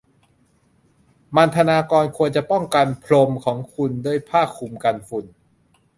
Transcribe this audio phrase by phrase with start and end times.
[1.35, 5.25] มัณฑนากรควรจะป้องกันพรมของคุณด้วยผ้าคลุมกันฝุ่น